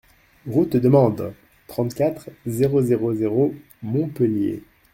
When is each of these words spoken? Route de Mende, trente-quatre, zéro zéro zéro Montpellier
Route 0.47 0.77
de 0.77 0.89
Mende, 0.89 1.35
trente-quatre, 1.67 2.31
zéro 2.47 2.81
zéro 2.81 3.13
zéro 3.13 3.53
Montpellier 3.83 4.63